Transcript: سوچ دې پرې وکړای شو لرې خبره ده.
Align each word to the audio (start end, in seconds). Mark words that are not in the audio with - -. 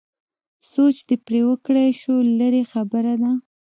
سوچ 0.71 0.97
دې 1.07 1.15
پرې 1.25 1.41
وکړای 1.49 1.89
شو 2.01 2.15
لرې 2.39 2.63
خبره 2.71 3.13
ده. 3.21 3.31